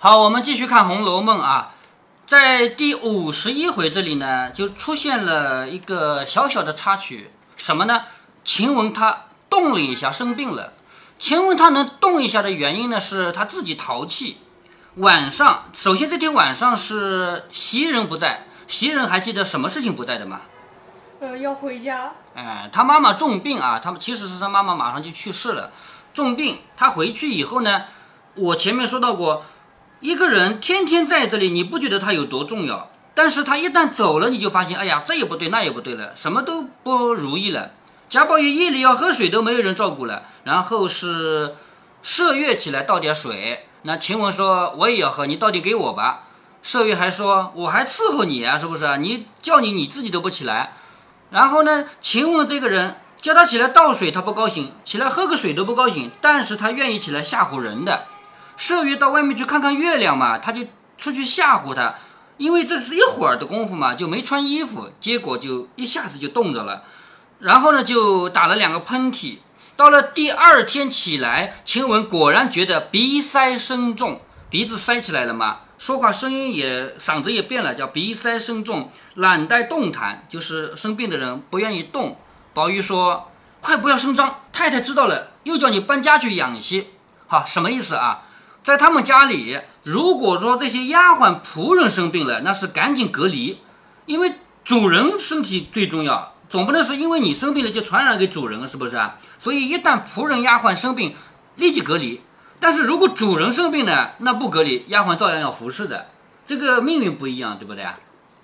[0.00, 1.72] 好，我们继续看《红楼梦》啊，
[2.24, 8.02] 在第五十一回这里呢，就出现了一个小小的插曲，什么呢？
[8.44, 10.74] 晴雯她动了一下，生病了。
[11.18, 14.38] 晴雯她能动一下的原因呢，是她自己淘气。
[14.98, 20.42] 晚上，首先这天晚上是袭人不在，袭人还记得什么事情不在的吗？
[21.18, 22.12] 呃，要回家。
[22.36, 25.72] 哎，她妈妈重病啊，他们其实是她妈妈马上就去世了，
[26.14, 26.60] 重病。
[26.76, 27.82] 她回去以后呢，
[28.36, 29.44] 我前面说到过，
[30.00, 32.90] 一个人天天在这里，你不觉得他有多重要？
[33.14, 37.72] 但是他一旦走了，你就发现，哎呀，这也不对，那也不对了，什么都不如意了。
[38.08, 41.56] 贾宝玉夜里要喝水都没有人照顾了，然后是
[42.04, 46.28] 麝月起来倒点水，那晴雯说我也要喝，你倒点给我吧。
[46.64, 48.98] 麝月还说我还伺候你啊，是不是？
[48.98, 50.74] 你叫你你自己都不起来。
[51.30, 56.12] 然后呢，晴雯这个人叫他起来倒水，他不高兴；起来喝个水都不高兴。
[56.20, 58.06] 但是他愿意起来吓唬人的。
[58.58, 60.62] 麝月到外面去看看月亮嘛，他就
[60.96, 61.94] 出去吓唬他，
[62.36, 66.82] 因为这是一会儿的功夫嘛，就没穿衣服，结果就一下子就冻着了。
[67.38, 69.38] 然后呢，就打了两个喷嚏。
[69.76, 74.20] 到了第二天起来，晴雯果然觉得鼻塞声重，
[74.50, 75.60] 鼻子塞起来了嘛。
[75.78, 82.18] 说话声音也嗓子也变了，叫鼻塞声重，懒带动弹，就是生病的人不愿意动。
[82.52, 83.30] 宝玉说
[83.62, 86.86] ：“快不要声张，太太知道了，又叫你搬家去养些。”
[87.28, 88.24] 好，什么意思啊？
[88.68, 93.60] 在他们家里，如果说这些丫鬟仆人生病了，那是赶紧隔离，
[94.04, 99.16] 因为主人身体最重要，总不能是因为你生病了就传染给主人了，是不是啊？
[99.38, 101.14] 所以一旦仆人丫鬟生病，
[101.56, 102.20] 立即隔离。
[102.60, 106.08] 但是如果主人生病呢，那不隔离，丫鬟照样要服侍的，
[106.44, 107.98] 这个命运不一样，对不对啊？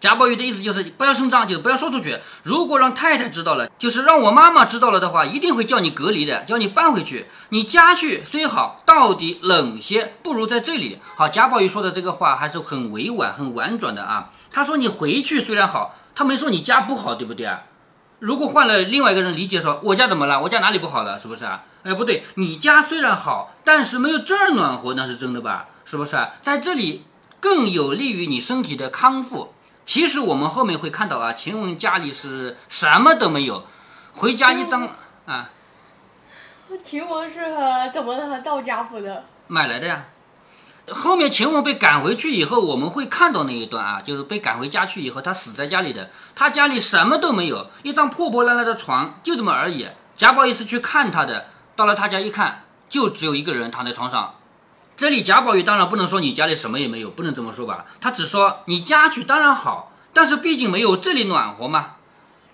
[0.05, 2.19] 贾宝玉的意思就是不要声张，就是不要说出去。
[2.43, 7.25] 如果让太太知道了，就是让我妈妈知道了的话，一定会叫你隔离的，叫你搬回去。
[7.49, 11.29] 你家去虽好，到底冷些，不如在这里好。
[11.29, 14.31] 贾宝玉说的这个话还是很委婉、很婉转的啊。
[14.53, 17.63] 他说你回去虽然好，他没说你家不好，对不对啊？
[18.19, 20.43] 如果换了另外一个人理解说，我家怎么了？
[20.43, 21.19] 我家哪里不好了？
[21.19, 21.65] 是不是啊？
[21.83, 25.69] 哎，不对，你家虽然好，但是没有这儿暖和，那是真的吧？
[25.87, 26.35] 是不是啊？
[26.43, 27.05] 在这里
[27.41, 29.54] 更有利于你身体的康复。
[29.87, 33.65] 其实我们后面会看到啊，晴雯家里是什么都没有，
[34.15, 34.89] 回家一张
[35.27, 35.51] 啊。
[36.83, 37.41] 晴雯是
[37.93, 39.25] 怎么到家府的？
[39.47, 40.07] 买来的呀。
[40.91, 46.11] 后面晴雯被赶回去以后，我们会看到那一段啊，就是被赶回家去以后，她死在家里的。
[46.35, 49.87] 她家里什么都没有，一张破破烂烂的床，就这么而已。
[50.17, 51.47] 贾宝玉是去看她的。
[51.77, 54.35] 到了他家一看，就只有一个人躺在床上。
[54.97, 57.85] 这里贾宝玉当然不能说你家里什么也没有，不能这么说吧？
[58.01, 61.97] 他只说你家去当然好，但是毕竟没有这里暖和嘛。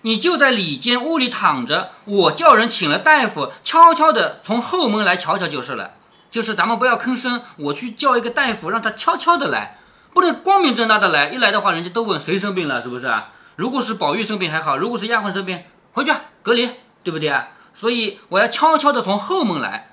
[0.01, 5.91] 你就在里间屋里躺着，我叫人请了大夫，悄悄的从后门来瞧瞧就是了。
[6.31, 9.77] 就是咱们不要吭声，我去叫一个大夫，让他悄悄的来，
[10.11, 11.29] 不能光明正大的来。
[11.29, 13.29] 一来的话，人家都问谁生病了，是不是啊？
[13.57, 16.67] 如果是宝玉生病还好，如果是丫鬟生病，回去隔离，
[17.03, 17.49] 对不对啊？
[17.75, 19.90] 所以我要悄悄地从后门来。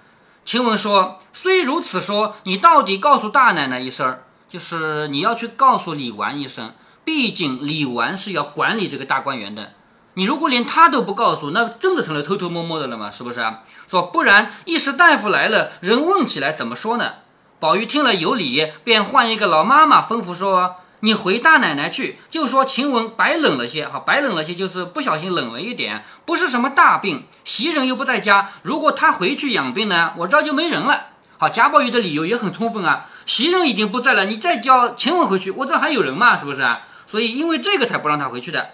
[0.49, 6.73] 晴雯说：“虽如此说，你到底告诉大奶奶一声，就是你要去告诉李纨一声。
[7.05, 9.73] 毕竟李纨是要管理这个大观园的。
[10.15, 13.11] 你如果连他都不告诉，那真的成了偷偷摸摸的了吗？
[13.11, 13.59] 是不是啊？
[13.89, 17.17] 说不然一时大夫来了，人问起来怎么说呢？”
[17.61, 20.77] 宝玉听了有理，便换一个老妈妈吩咐说。
[21.01, 27.25] 你回大奶奶去，就说晴雯白冷了些，哈，白冷了些就是不小心冷了一点，不是什么大病。
[27.45, 31.07] 袭人又不在家，如果她回去养病呢，我这儿就没人了。
[31.39, 36.81] 好，贾宝玉的理由也很充分啊，袭人已经不在了，你再叫晴雯回去，我这还有人嘛，是不是啊？
[37.07, 38.71] 所以因为这个才不让她回去的。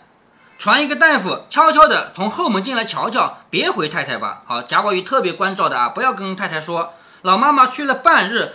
[0.58, 4.42] 传一个大夫，悄悄的从后门进来瞧瞧，别回太太吧。
[4.46, 6.94] 好，贾宝玉特别关照的啊，不要跟太太说。
[7.20, 8.52] 老妈妈去了半日。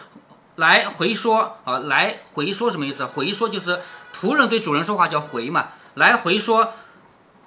[0.60, 3.06] 来回说啊，来回说什么意思？
[3.06, 3.80] 回说就是
[4.14, 5.70] 仆人对主人说话叫回嘛。
[5.94, 6.74] 来回说，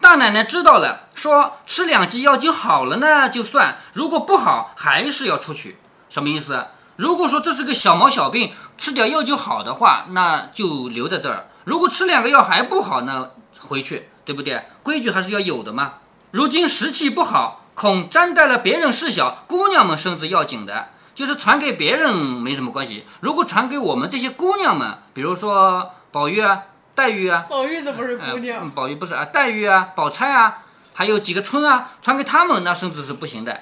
[0.00, 5.76] 大奶奶知道了，说吃两剂药就好了呢，就算；如果不好，还是要出去。
[6.08, 6.66] 什么意思？
[6.96, 13.30] 如果说这是个小毛小病，吃点药就好的话，那就留在这儿；如果吃两个药还不好，那
[13.60, 14.62] 回去，对不对？
[14.82, 15.94] 规矩还是要有的嘛。
[16.30, 20.88] 如今时气不好，恐沾带了别人事小，姑娘们身子要紧的。
[21.14, 26.62] 就是传给别人没什么关系，如果传给我们这些姑娘们，比如说宝玉啊、
[26.94, 28.70] 黛玉啊，宝玉怎么是姑娘？
[28.70, 30.58] 宝玉不是啊，黛玉啊、宝钗啊，
[30.94, 33.60] 还有几个春啊，传给他们那甚至是不行的。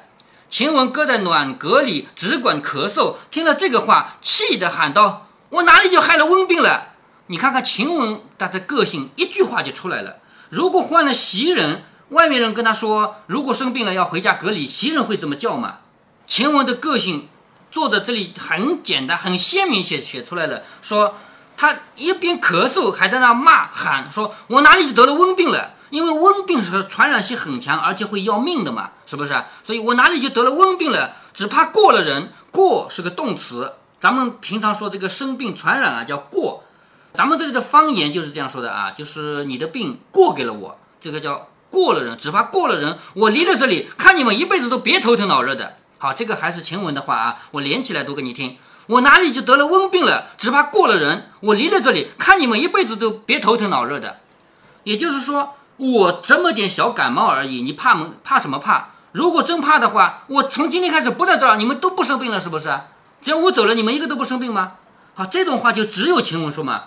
[0.48, 6.88] 晴雯搁在暖阁里，只管咳嗽，听了这个话，气得喊道：“我哪里就害了温病了？”
[7.28, 10.16] 你看看晴雯她的个性，一句话就出来了。
[10.48, 15.78] 如果换了袭人，外面人跟她说，如果生病了要回家隔离，袭人会这么叫吗？
[16.26, 17.28] 晴雯的个性。
[17.70, 21.16] 作者这里很简单、很鲜明写写出来了，说
[21.56, 25.74] 他一边咳嗽还在那骂喊，说我哪里就得了瘟病了？
[25.90, 29.34] 因为瘟病是传染性很强，而且会要命的嘛，是不是？
[29.64, 31.16] 所以我哪里就得了瘟病了？
[31.34, 36.64] 只怕过了人，过是个动词，咱们平常说这个生病传染啊叫过，
[37.14, 45.76] 咱们这里的方言就是这样说的啊，就是你的病过给了我，这个叫过了人，只怕过了人，我离了这里，看你们一辈子都别头疼脑热的。
[46.00, 48.58] 好，这个还是前文的话啊，我连起来读给你听。
[48.88, 50.30] 我哪里就得了瘟病了？
[50.36, 54.18] 只怕过了人，我离了这里，看你们一辈子都别头疼脑热的。
[54.82, 55.54] 也就是说。
[55.82, 58.10] 我这么点小感冒而已，你怕么？
[58.22, 58.88] 怕什么怕？
[59.12, 62.68] 如果真怕的话，我从今天开始不在这儿，你们都不生病了，是不是？
[63.22, 64.72] 只要我走了，你们一个都不生病吗？
[65.14, 66.84] 好，这种话就只有晴雯说嘛，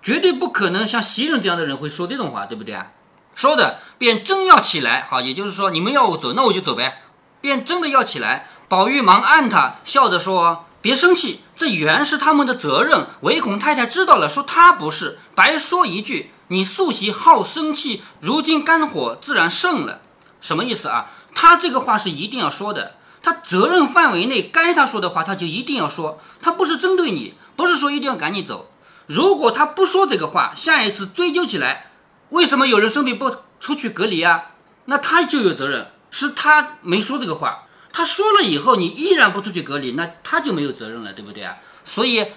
[0.00, 2.86] 绝对不可能像袭人这样的人会说这种话，对不对啊？
[3.34, 7.02] 说的便真要起来，好，也就是说你们要我走，那我就走呗。
[7.42, 20.02] 便真的要起来，宝玉忙按他，笑着说：“别生气，这原是他们的责任，唯恐太太知道了，说他不是，白说一句。”你素习好生气，如今肝火自然盛了，
[20.42, 21.10] 什么意思啊？
[21.34, 26.20] 他这个话是一定要说的，他责任范围内该他说的话，他就一定要说。
[26.42, 28.70] 他不是针对你，不是说一定要赶你走。
[29.06, 31.86] 如果他不说这个话，下一次追究起来，
[32.28, 34.50] 为什么有人生病不出去隔离啊？
[34.84, 37.64] 那他就有责任，是他没说这个话。
[37.92, 41.56] 他说了以后，你依然不出去隔离，那他就没有责任了，对不对啊？
[41.84, 42.28] 所以。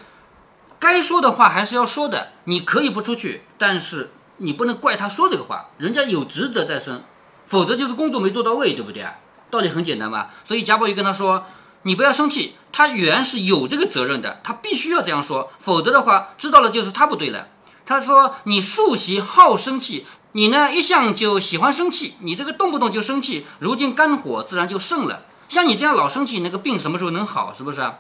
[0.78, 7.04] 该说的话还是要说的，你可以不出去，但是你不能怪他说这个话，人家有职责在身，
[7.48, 9.16] 否则就是工作没做到位，对不对啊？
[9.50, 10.28] 道理很简单嘛。
[10.44, 11.46] 所以贾宝玉跟他说
[11.84, 17.48] ：“你不要生气，他原是有这个责任的，他必须要这样说，否则的话，知道了就是他不对了。”
[17.88, 25.24] 他说：“你素习好生气，你呢一向就喜欢生气，你这个动不动就生气，如今肝火自然就盛了。
[25.48, 27.54] 像你这样老生气，那个病什么时候能好？
[27.54, 27.94] 是不是？”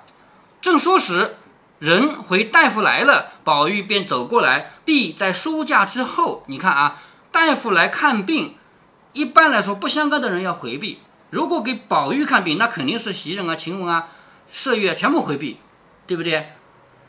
[0.61, 1.37] 正说时。
[1.79, 6.43] 人回大夫来了，宝玉便走过来，必在书架之后。
[6.47, 7.01] 你看啊，
[7.31, 8.55] 大夫来看病，
[9.13, 10.99] 一般来说不相干的人要回避。
[11.29, 14.09] 如果给宝玉看病，那肯定是袭人啊、晴雯啊、
[14.51, 15.59] 麝月全部回避，
[16.05, 16.49] 对不对？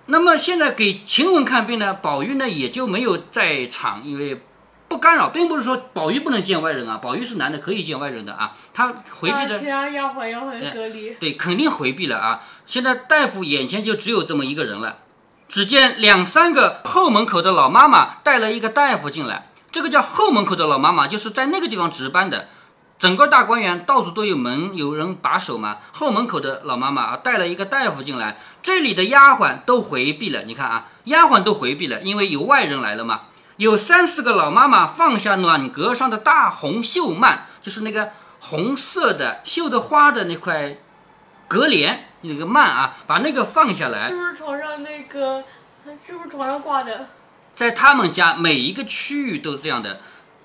[0.07, 4.41] 那么现在给晴雯看病呢，宝玉呢也就没有在场，因为。
[4.89, 8.57] 不干扰，并不是说宝玉不能见外人啊，宝玉是男的，可以见外人的啊。
[8.73, 12.43] 他回避的，其他丫鬟要回隔离，对，肯定回避了啊。
[12.65, 14.99] 现在大夫眼前就只有这么一个人了。
[15.49, 22.49] 只见两三个后门口的老妈妈带了一个大夫进来，这个叫后门口的老妈妈，就是在那个地方值班的。
[22.99, 25.77] 整个大观园到处都有门，有人把守嘛。
[25.93, 30.45] 后门口的老妈妈啊，带了一个大夫进来，这里的丫鬟都回避了。
[30.45, 33.23] 你看啊，丫鬟都回避了，因为有外人来了嘛。
[33.57, 40.77] 有三四个老妈妈放下暖阁上的大红绣幔，就是那个红色的绣的花的那块
[41.49, 44.11] 隔帘，那个幔啊，把那个放下来。
[44.11, 45.43] 是不是床上那个？
[46.07, 47.07] 是不是床上挂的？
[47.55, 50.01] 在他们家每一个区域都是这样的，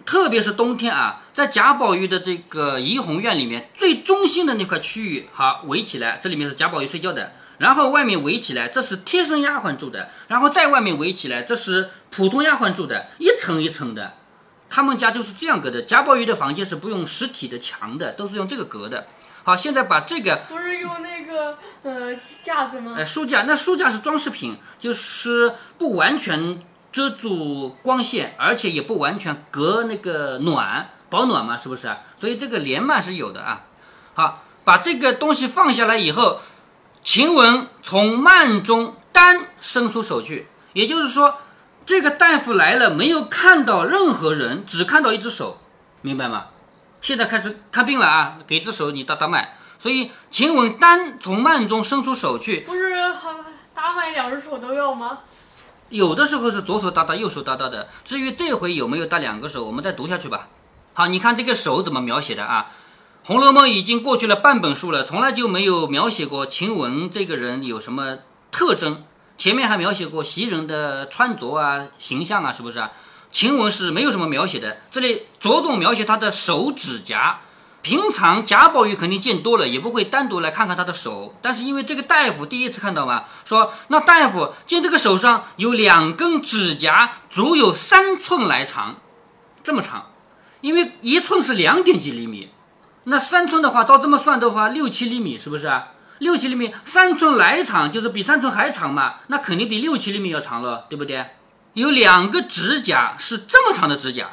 [0.06, 7.34] 特别是冬天啊，在贾宝玉的这个怡红院里面最中心的那块区域，好围起来，这里面是贾宝玉睡觉的。
[7.62, 14.14] 然后外面围起来，这是贴身丫鬟住的；然后在外面围起来，这是普通丫鬟住的，一层一层的。
[14.68, 15.84] 他们家就是这样隔的。
[15.84, 19.06] 贾宝玉的房间是不用实体的墙的，都是用这个隔的。
[19.44, 22.96] 好，现在把这个不是用那个呃架子吗？
[22.98, 31.96] 哎，书架，那书架是装饰品，就是不完全遮住光线，而且也不完全隔那个暖保暖嘛，是不是？
[32.20, 33.66] 所以这个帘幔是有的啊。
[34.16, 36.42] 好，把这个东西放下来以后。
[37.04, 41.40] 晴雯从幔中单伸出手去，也就是说，
[41.86, 45.58] 这个大夫来了，没有看到任何人，只看到一只手，
[46.02, 46.48] 明白吗？
[47.02, 49.58] 现在开始看病了啊，给只手你搭搭脉。
[49.80, 52.96] 所以晴雯单从幔中伸出手去，不是
[53.74, 55.20] 搭脉两只手都要吗？
[55.90, 57.90] 有的时候是左手搭搭，右手搭搭的。
[58.06, 60.50] 至于这回有没有搭两个手，我们再读下去吧。
[60.94, 62.68] 好，你看这个手怎么描写的啊？
[63.24, 68.18] 《红楼梦》已经过去了半本书了，从来就没有描写过晴雯这个人有什么
[68.50, 69.04] 特征。
[69.38, 72.92] 前面还描写过袭人的穿着啊、形象啊，是不是啊？
[73.32, 77.42] 晴雯是没有什么描写的，这里着重描写她的手指甲。
[77.84, 81.36] 平常贾宝玉肯定见多了，也不会单独来看看她的手。
[81.44, 88.98] 但是因为这个大夫第一次看到嘛，说那大夫见这个手上有两根指甲，足有三寸来长，
[89.64, 90.08] 这么长，
[90.62, 92.50] 因为一寸是两点几厘米。
[93.06, 95.90] 那三寸的话，照这么算的话，六七厘米是不是啊？
[96.20, 99.16] 六七厘米，三寸来长，就是比三寸还长嘛？
[99.28, 101.26] 那肯定比六七厘米要长了，对不对？
[101.74, 104.30] 有两个指甲是这么长的指甲，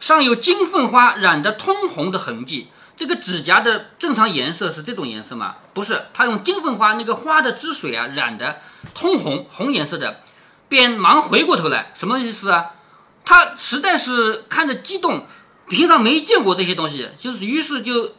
[0.00, 5.56] 上有金凤花染得通红的痕迹，这个指甲的正常颜色是这种颜色吗？
[5.72, 8.58] 不是，他用金粉花那个花的汁水啊染的
[8.94, 10.22] 通红红颜色的，
[10.68, 12.72] 便忙回过头来，什么意思啊？
[13.24, 15.26] 他实在是看着激动，
[15.68, 18.12] 平常没见过这些东西，就是于是就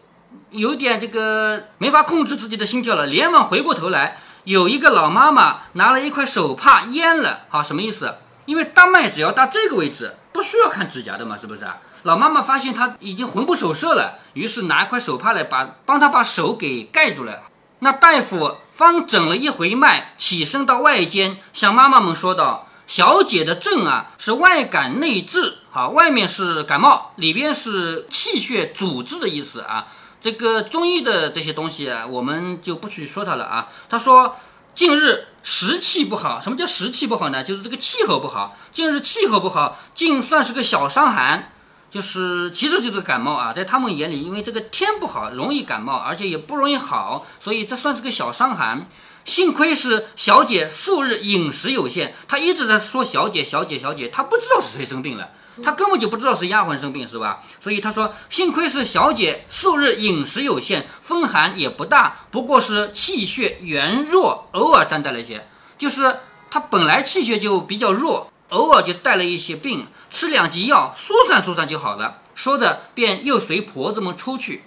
[0.51, 8.15] 有点这个没法控制自己的心跳了，连忙回过头来，有一个老妈妈拿了一块手帕淹了，好什么意思？
[8.45, 11.65] 因为大脉只要到这个位置，不需要看指甲的嘛，是不是？
[12.03, 17.41] 老妈妈发现他已经魂不守舍了，于是拿一块手帕来把帮他把手给盖住了。
[17.79, 29.87] 那大夫方诊了一回脉，起身到外间，向妈妈们说道：“小姐的症啊，是外感内治，好，外面是感冒，里边是气血阻滞的意思啊。
[30.21, 33.69] 这个中医的这些东西啊，我们就不去说它了啊。
[33.87, 34.35] 他说，
[34.73, 37.43] 近日时气不好，什么叫时气不好呢？
[37.43, 38.57] 就是这个气候不好。
[38.73, 41.51] 近日气候不好，竟算是个小伤寒。”
[41.89, 48.85] 就是其实就是感冒啊，在他们眼里，因为这个天不好，容易感冒，而且也不容易好，所以这算是个小伤寒。
[49.25, 55.31] 幸亏是小姐素日饮食有限，她一直在说小姐小姐小姐，她不知道是谁生病了，
[55.63, 57.43] 她根本就不知道是丫鬟生病是吧？
[57.61, 65.47] 所以她说幸亏是小姐素日饮食有限，风寒也不大，不过是气血元弱，偶尔沾带了一些，
[65.77, 69.87] 就是她本来气血就比较弱，偶尔就带了一些病。
[70.11, 72.17] 吃两剂药，疏散疏散就好了。
[72.33, 74.63] 说着，便又随婆子们出去。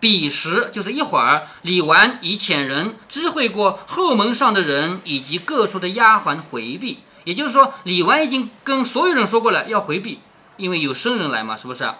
[0.00, 7.04] 彼时就是一会儿，李纨已遣人知会过后门上的人以及各处的丫鬟回避。
[7.22, 10.18] 也就是说，李纨已经跟所有人说过了要回避，
[10.60, 11.90] 因为有生人来嘛，是不是？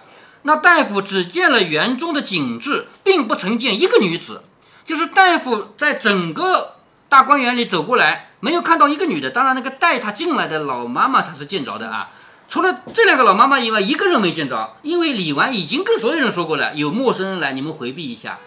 [0.42, 4.42] 那大夫只见了园中的景致，并不曾见一个女子。
[4.84, 6.76] 就是大夫在整个
[7.08, 9.30] 大观园里走过来，没有看到一个女的。
[9.30, 12.10] 当然，那个带他进来的老妈妈，她是见着的啊。
[12.48, 18.38] 除了这两个老妈妈以外，一个人没见着，因为李纨已经跟所有人说过了，有陌生人来，你们回避一下。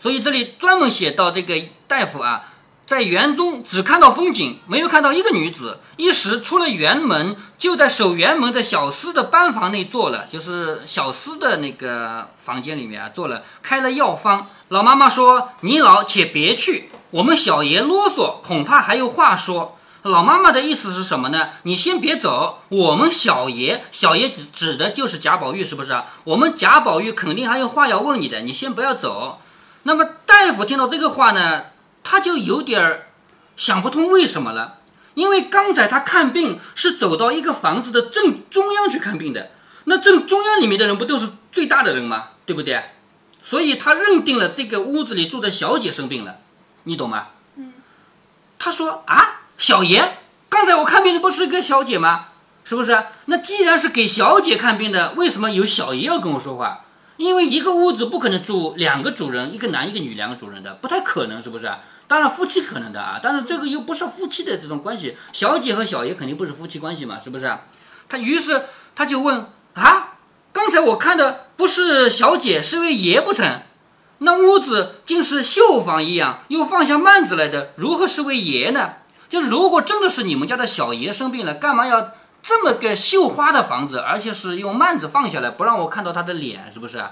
[0.00, 1.54] 所以这里专门写到这个
[1.86, 2.54] 大夫啊，
[2.86, 5.80] 在园中只看到风景，没有看到一个女子。
[5.96, 14.46] 一时出了园门，就在守园门的小厮的班房内坐了，就是小厮的那个房间里面啊，坐了，开了药方。
[14.68, 21.48] 老妈妈说：“你老且别去，我们小爷啰嗦，恐怕还有话说。”老妈妈的意思是什么呢？
[21.64, 26.06] 你先别走，我们小爷，小爷指指的就是贾宝玉，是不是啊？
[26.22, 29.40] 我们贾宝玉肯定还有话要问你的，你先不要走。
[29.82, 31.64] 那么大夫听到这个话呢，
[32.08, 33.08] 他就有点儿
[33.56, 34.78] 想不通为什么了，
[35.14, 39.50] 因为刚才他看病是走到一个房子的正中央去看病的，
[39.86, 42.28] 那正中央里面的人不都是最大的人吗？
[42.46, 42.80] 对不对？
[43.42, 46.36] 所以他认定了这个屋子里住的小姐生病了，
[46.84, 47.26] 你懂吗？
[47.56, 47.72] 嗯。
[48.56, 49.32] 他说啊。
[49.58, 50.18] 小爷，
[50.50, 52.26] 刚才我看病的不是一个小姐吗？
[52.62, 53.04] 是不是？
[53.24, 56.84] 那既然是给小姐看病的，为什么有小爷要跟我说话？
[57.16, 61.72] 因为一个屋子不可能住两个主人，一个男一个女两个主人的，不太可能，是不是？
[62.08, 67.58] 当然夫妻可能的啊，但是这个又不是夫妻的这种关系，小姐和小爷肯定不是夫妻关系嘛，是不是？
[68.08, 70.14] 他于是他就问啊，
[70.52, 73.62] 刚才我看的不是小姐，是位爷不成？
[74.18, 78.92] 那屋子竟是绣房一样，又放下幔子来的，如何是位爷呢？
[79.28, 87.04] 就如果真的是你们家的小爷生病了，干嘛要这么个绣花的房子，而且是用幔子放下来，不让我看到他的脸，是不是？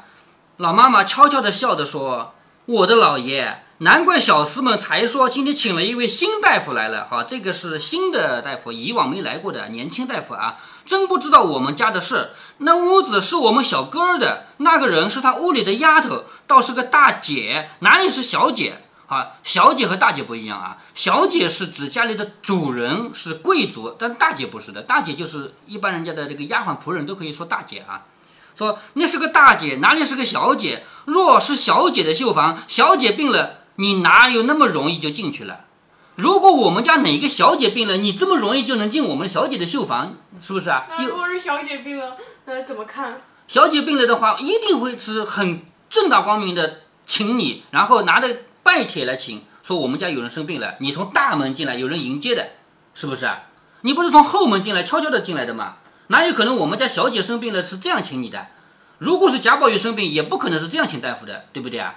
[0.58, 2.32] 老妈妈悄悄地笑着说
[2.66, 7.06] ：“我的老爷，难怪小厮们才说今天请了一位新大夫来了。
[7.11, 10.56] 哈，这个是新的大夫，以往没来过的年轻大夫啊，
[10.87, 12.30] 真不知道我们家的事。
[12.59, 18.78] 那屋子是我们小哥儿的，那个人是他屋里的丫头，倒是个大姐，哪里是小姐？”
[19.09, 20.78] 啊，小姐和大姐不一样啊。
[20.94, 24.80] 小姐是指家里的主人是贵族，但大姐不是的。
[24.80, 28.06] 大姐就是一般人家的这个丫鬟仆人都可以说大姐啊。
[28.56, 30.84] 说那是个大姐，哪里是个小姐？
[31.04, 35.61] 若是小姐的绣房，小姐病了，你哪有那么容易就进去了？
[36.16, 40.87] 如果我们家哪个小姐病了，你这么容易就能进我们小姐的绣房，是不是啊？
[40.90, 43.20] 那如果是小姐病了，那怎么看？
[43.49, 48.37] 小姐病了的话，一定会是很正大光明的请你，然后拿着。
[48.64, 52.46] 拜帖来请，说我们家有人生病了，你从大门进来，有人迎接的，
[52.94, 53.42] 是不是啊？
[53.82, 55.75] 你不是从后门进来，悄悄的进来的吗？
[56.08, 58.46] 哪有可能我们家小姐生病了是这样请你的？
[58.99, 61.96] 如果是贾宝玉生病，也不可能是这样请大夫的，对不对啊？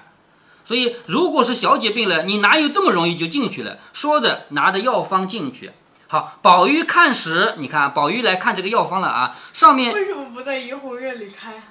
[0.65, 3.77] 所以，如果是小姐病了，你哪有这么容易就进去了？
[3.93, 5.71] 说着，拿着药方进去。
[6.07, 11.63] 好，宝玉看时，你看，宝玉来看这个药方了啊，上面为什么不在怡红院里开？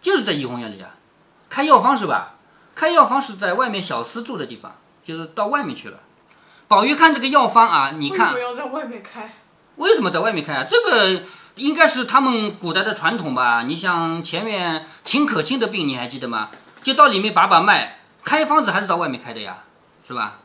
[0.00, 0.94] 就是在怡红院里啊，
[1.50, 2.36] 开药方是吧？
[2.74, 5.98] 开药方是在外面小厮住的地方，就是到外面去了。
[6.68, 9.34] 宝玉看这个药方啊，你看，不要在外面开。
[9.76, 10.66] 为什么在外面开啊？
[10.68, 11.22] 这个
[11.58, 13.64] 应该是他们古代的传统吧？
[13.66, 16.48] 你像前面秦可卿的病，你还记得吗？
[16.82, 19.58] 就到里面把把脉，开方子还是到外面开的呀，
[20.06, 20.38] 是吧？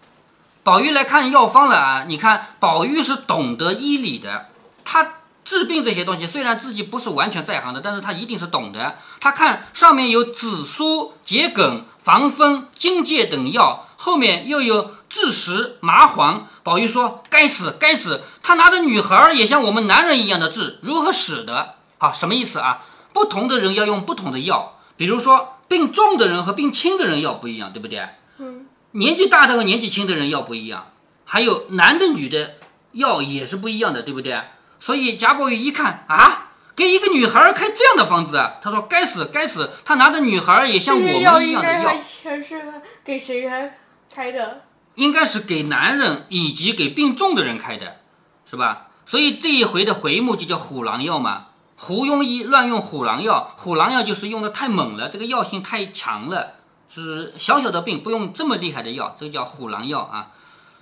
[0.63, 2.05] 宝玉来看药方了啊！
[2.07, 4.47] 你看，宝玉是懂得医理的，
[4.85, 8.95] 他治病这些东西虽然自己不是完全在行的，但是他一定是懂的。
[9.19, 16.47] 他看上面有紫苏、桔梗、防风、荆芥等药，后面又有枳实、麻黄。
[16.63, 18.21] 宝玉说：“该死，该死！
[18.41, 21.75] 他拿的女孩儿也像我们男人一样的治，如何使得？
[21.99, 22.83] 好，什么意思啊？
[23.13, 28.07] 不同的人要用不同的药，比如说病重的人和病轻的人药不一样，对不对？
[28.39, 30.87] 嗯，年纪大的和年纪轻的人药不一样，
[31.25, 32.55] 还有男的女的
[32.93, 34.41] 药也是不一样的，对不对？
[34.79, 42.01] 所以贾宝玉一看啊，给一个女孩儿开这样的方子啊，他说该死该死，他拿的女孩儿也像我们一样的药还，
[42.41, 42.73] 是
[43.05, 43.77] 给谁开
[44.13, 44.63] 开的？
[44.95, 47.97] 应该是给男人以及给病重的人开的，
[48.45, 48.87] 是吧？
[49.05, 51.47] 所以这一回的回目就叫虎狼药嘛。
[51.75, 56.53] 胡庸医乱用虎狼药，虎狼药就是用的太猛了，这个药性太强了，
[56.87, 60.27] 是小小的病不用这么厉害的药，这个叫虎狼药啊。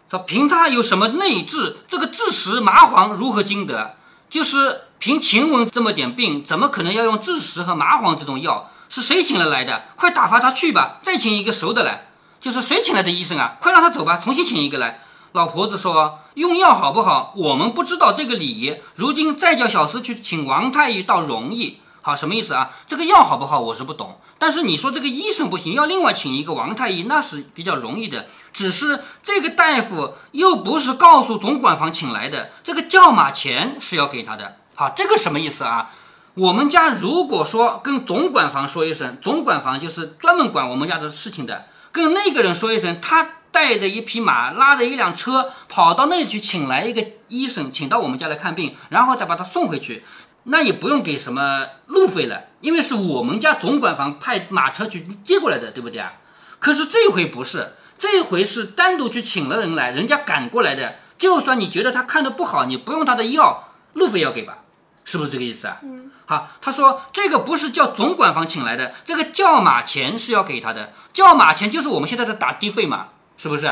[0.09, 3.95] 说凭他有什么内治，这个枳实、麻黄如何经得？
[4.29, 8.69] 就是凭晴雯这么点病，怎么可能要用枳实和麻黄这种药？
[8.89, 9.85] 是谁请了来的？
[9.95, 12.10] 快打发他去吧，再请一个熟的来。
[12.41, 13.55] 就是谁请来的医生啊？
[13.61, 15.01] 快让他走吧，重新请一个来。
[15.33, 17.33] 老婆子说：“用药好不好？
[17.37, 18.75] 我们不知道这个礼仪。
[18.95, 21.77] 如今再叫小厮去请王太医，倒容易。
[22.01, 22.71] 好，什么意思啊？
[22.87, 24.19] 这个药好不好，我是不懂。
[24.39, 28.25] 但是你说这个医生不行，要另外请一个王太医，那是比较容易的。
[28.51, 34.57] 只是这个大夫又不是告诉总管房请来的，这个叫马钱是要给他的。
[34.73, 35.91] 好，这个什么意思啊？
[36.33, 50.03] 我们家如果说跟总管房说一声，总管房就是专门管我们家的事情的，跟那个人说一声，他带着一匹马，拉着一辆车，跑到那里去请来一个医生，请到我们家来看病，然后再把他送回去，
[50.43, 56.13] 那也不用给什么路费了，因为是我们家总管房派马车去接过来的，对不对啊？
[56.59, 60.95] 可是这回不是，这回是单独去请了人来，人家赶过来的。
[61.17, 64.59] 就算你觉得他看的不好，你不用他的药，路费要给吧？
[65.03, 65.79] 是不是这个意思啊？
[65.83, 73.71] 嗯，好，他说这个不是叫总管方请来的，这个叫马钱是要给他的，叫马钱就是我们现在的打的费嘛，是不是？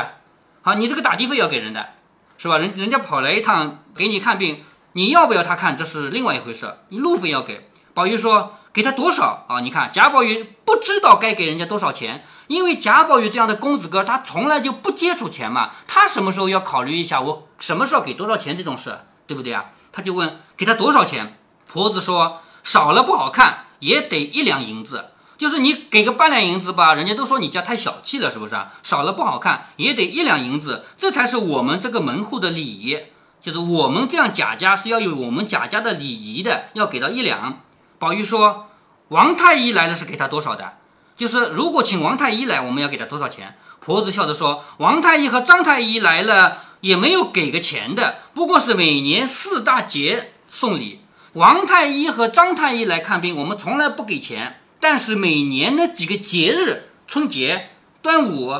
[0.62, 1.90] 好，你这个打的费要给人的，
[2.36, 2.58] 是吧？
[2.58, 7.70] 人人家跑来一趟给你看病，你要不要他看，这是另外一回事，你路费要给。
[7.94, 9.60] 宝玉说给他多少啊？
[9.60, 19.66] 你看贾宝玉不知道该给人家多少钱，因为贾宝玉这样的公子哥，他从来就不接触钱嘛，他什么时候要考虑一下我什么时候给多少钱这种事，对不对啊？
[19.92, 25.06] 他就问给他多少钱，婆子说少了不好看，也得一两银子。
[25.38, 28.54] 就是你给个半两银子吧，人家都说你家太小气了，是不是？
[28.82, 32.98] 少了不好看，也得一两银子，这才是我们这个门户的礼仪。
[33.40, 37.60] 就是我们这样贾家是要有我们贾家的礼仪的，要给到一两。
[37.98, 38.68] 宝玉说，
[39.08, 40.74] 王太医来了是给他多少的？
[41.16, 43.56] 就是如果请王太医来，我们要给他多少钱？
[43.80, 51.00] 婆子笑着说，王太医和张太医来了也没有给个钱的，不过是每年四大节送礼。
[51.32, 57.70] 王太医和张太医来看病，我们从来不给钱，但是每年那几个节日，春节、
[58.02, 58.54] 端午，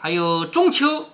[0.00, 1.10] 还有中秋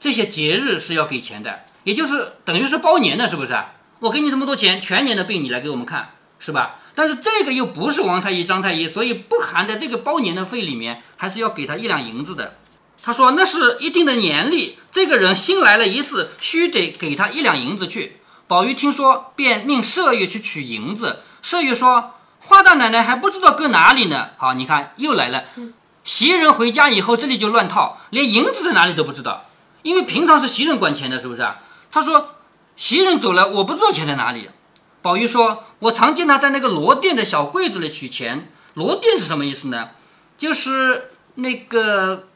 [0.00, 3.56] 这些节日是要给钱的，也就是等于是包年的，是不是？
[4.00, 6.10] 我给你这么多钱，全年的病你来给我们看，
[6.40, 6.80] 是吧？
[6.96, 12.56] 但是这个又不是王太医、张太医，所以不含在这个包年的费里面，还是要给他一两银子的。
[13.00, 18.17] 他说那是一定的年例，这个人新来了一次，须得给他一两银子去。
[18.48, 21.22] 宝玉听说，便命麝月去取银子。
[21.42, 25.44] 麝月说：“花大奶奶还不知道搁哪里呢。”好，你看又来了。
[26.02, 29.44] 袭人回家以后，这里就乱套，连银子在哪里都不知道，
[29.82, 31.58] 因为平常是袭人管钱的，是不是啊？
[31.92, 32.36] 他说
[32.74, 34.48] ：“袭人走了，我不知道钱在哪里。”
[35.02, 38.50] 宝玉说：“我常见他在那个罗店的小柜子里取钱。
[38.72, 39.90] 罗店是什么意思呢？
[40.38, 42.27] 就是那个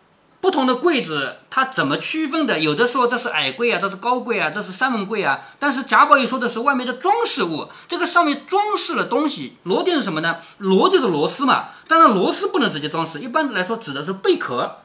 [0.42, 2.58] 不同的柜子，它怎么区分的？
[2.58, 5.38] 有的说这是矮柜啊，这是高柜啊，这是三文柜啊。
[5.60, 9.56] 但是贾宝玉说的是外面的装饰物，这个上面装饰了东西。
[9.62, 10.38] 螺钿是什么呢？
[10.58, 14.78] 螺就是螺丝嘛，当然螺丝不能直接装饰，一般来说指的是贝壳，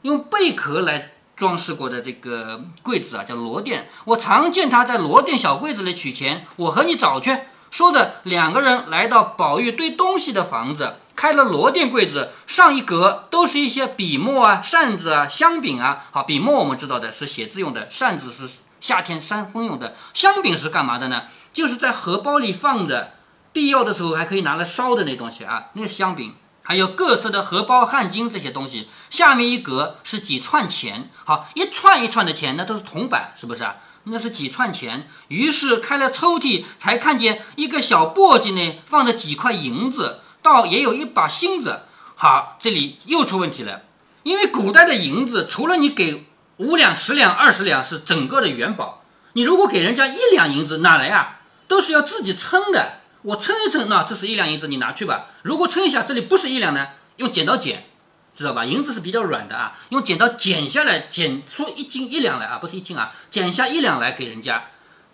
[0.00, 3.82] 用贝壳来装饰过的这个柜子啊，叫螺钿。
[4.06, 7.36] 我常见他在螺钿小柜子里取钱，我和你找去。
[7.74, 16.04] 说着，两个人来到宝玉堆东西的房子，开了罗店柜子，上一格都是一些笔墨啊、扇子啊、香饼啊。
[16.12, 18.48] 好，笔墨我们知道的是写字用的，扇子是
[18.80, 21.24] 夏天扇风用的，香饼是干嘛的呢？
[21.52, 23.14] 就是在荷包里放着，
[23.52, 26.32] 必要的时候还可以拿来烧的那东西啊，那是香饼。
[26.62, 33.78] 还有各色的荷包、汗巾这些东西，下面一格是几串钱，好，一串一串的钱，那都是铜板，是不是啊？
[34.04, 35.08] 那是几串钱。
[35.28, 41.82] 于是开了抽屉，才看见一个小簸箕内放着几块银子，倒也有一把芯子。
[42.14, 43.82] 好，这里又出问题了，
[44.22, 46.26] 因为古代的银子，除了你给
[46.58, 51.40] 五两、十两、二十两是整个的元宝，你如果给人家一两银子，哪来啊？
[51.66, 53.00] 都是要自己称的。
[53.22, 55.26] 我称一称，那这是一两银子，你拿去吧。
[55.42, 57.86] 如果称一下，这里不是一两呢，用剪刀剪，
[58.34, 58.64] 知道吧？
[58.64, 64.64] 银子是比较软的啊，用剪刀剪下来，剪出一斤一两来啊，不是一斤啊，剪下一两来给人家。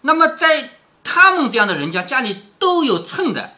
[0.02, 0.70] 那么在
[1.04, 3.54] 他们这样的人家家里都有秤的，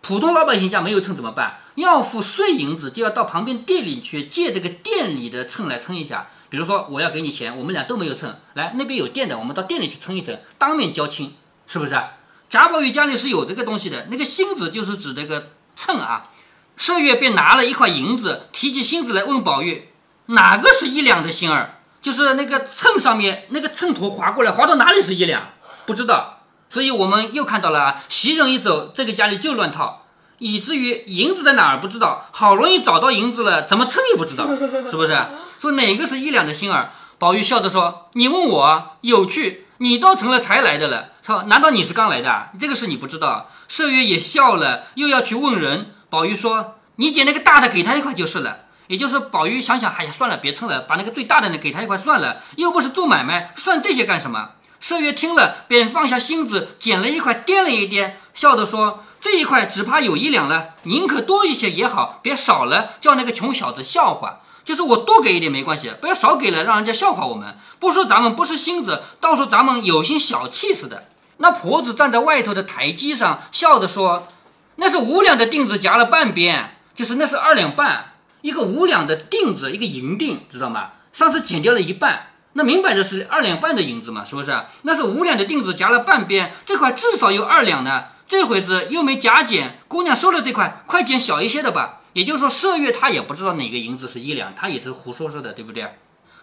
[0.00, 1.58] 普通老百姓家没有秤怎么办？
[1.74, 6.28] 要付碎银子，就要到旁边店里去借这个店里的秤来称一下。
[6.48, 11.34] 比如说我要给你钱，我们俩都没有秤，来那边有店的，我们到店里去称一称，当面交清，
[11.66, 12.00] 是不是？
[12.48, 16.30] 贾宝玉家里是有这个东西的，那个星子就是指这个秤啊。
[16.78, 19.90] 麝月便拿了一块银子，提起星子来问宝玉
[20.26, 21.78] ：“哪个是一两的星儿？
[22.02, 25.50] 就是那个秤上面那个秤砣划过来，划到哪里是一两？
[25.86, 26.40] 不知道。
[26.68, 30.06] 所以我们又看到了啊，袭人一走，这个家里就乱套，
[30.38, 34.46] 以至于银子在哪儿不知道，好容易找到银子了，怎么称也不知道，
[34.90, 35.16] 是不是？
[35.60, 36.90] 说哪个是一两的星儿？
[37.18, 42.48] 宝玉笑着说：“你问我有趣，你倒成了才来的了。”说：“难道你是刚来的？
[42.60, 45.93] 这个事你不知道。”麝月也笑了，又要去问人。
[46.14, 54.50] 宝玉说：“你捡那个大的，给他一块就是了。”也就是宝玉想想，哎呀，算了，别称了，把那个最大的呢给他一块算了，又不是做买卖，算这些干什么？
[54.80, 64.42] 麝月听了，便放下心子，捡了一块，掂了一掂，笑着说：“这一块只怕有一两了，宁可多一些也好，别少了，叫那个穷小子笑话。
[64.64, 67.58] 就是我多给一点没关系，不要少给了，让人家笑话我们。
[67.80, 74.28] 不说咱们不是心子，倒说咱们有心小气似的。”那婆子站在外头的台基上，笑着说
[74.76, 80.92] ：“那是五两的锭子夹了半边，就是那是二两半，一个五两的锭子，一个银锭，知道吗？
[81.12, 84.52] 上次减掉了一半，那明摆着是二两半的银子嘛，是不是？
[84.82, 88.04] 那是五两的锭子夹了半边，这块至少有二两呢。
[88.26, 92.00] 这会子又没夹减，姑娘收了这块，快减小一些的吧。
[92.14, 95.94] 也就是说，麝月他也不知道哪个银子是一两，他也是胡说说的，对不对？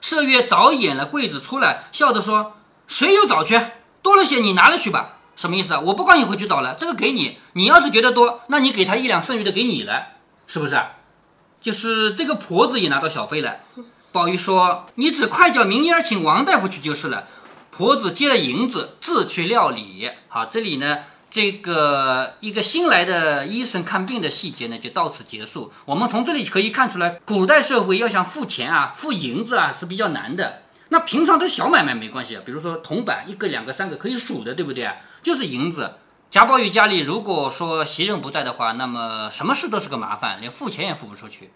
[0.01, 3.59] 麝月早掩了柜子出来，笑着说：谁有找去？”
[4.03, 5.17] 多了些，你拿了去吧。
[5.35, 5.79] 什么意思啊？
[5.79, 7.37] 我不管你回去找了，这个给你。
[7.53, 10.07] 你要是觉得多，那你给他一两，剩余的给你了，
[10.47, 10.77] 是不是？
[11.61, 13.57] 就是这个婆子也拿到小费了。
[14.11, 17.27] 宝玉说：“你只快叫明儿请王大夫去就是了。”
[17.71, 20.09] 婆子接了银子，自去料理。
[20.27, 20.99] 好，这里呢，
[21.31, 25.71] 这个一个新来的医生看病的细节呢，就到此结束。
[25.85, 30.63] 我们从这里可以看出来，古代社会要想付钱啊，付银子啊，是比较难的。
[30.89, 34.95] 那平常这小买卖没关系啊，比如说铜板一个、两个、三个可以数的，对不对啊？
[35.21, 35.95] 就是银子。
[36.29, 41.51] 贾宝玉家里如果说袭人不在的话，那么什么事都是个麻烦，连付钱也付不出去。